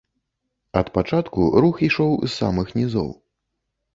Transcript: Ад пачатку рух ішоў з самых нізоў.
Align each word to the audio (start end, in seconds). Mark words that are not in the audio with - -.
Ад 0.79 0.87
пачатку 0.95 1.49
рух 1.65 1.83
ішоў 1.87 2.11
з 2.27 2.31
самых 2.39 2.67
нізоў. 2.79 3.09